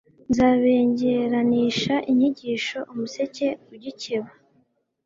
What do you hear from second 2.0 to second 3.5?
inyigisho umuseke